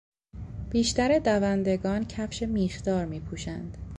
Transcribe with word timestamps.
بیشتر 0.69 1.19
دوندگان 1.19 2.05
کفش 2.05 2.43
میخدار 2.43 3.05
میپوشند. 3.05 3.77